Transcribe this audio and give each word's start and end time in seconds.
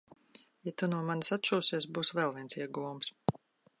Ja 0.69 0.71
tu 0.81 0.89
no 0.93 1.01
manis 1.09 1.29
atšūsies, 1.37 1.87
būs 1.99 2.13
vēl 2.21 2.35
viens 2.39 2.59
ieguvums. 2.63 3.13